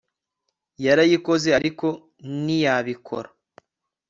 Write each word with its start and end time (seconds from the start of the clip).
Yarayikoze 0.85 1.49
ariko 1.59 1.87
ntiyabikora 2.43 3.29